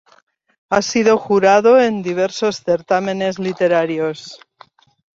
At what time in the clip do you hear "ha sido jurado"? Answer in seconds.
0.71-1.79